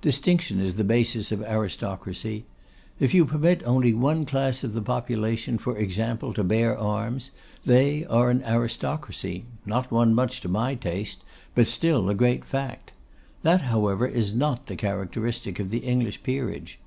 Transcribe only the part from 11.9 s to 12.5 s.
a great